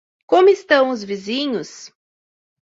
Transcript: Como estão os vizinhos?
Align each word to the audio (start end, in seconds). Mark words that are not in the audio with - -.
Como 0.25 0.49
estão 0.49 0.89
os 0.89 1.03
vizinhos? 1.03 1.93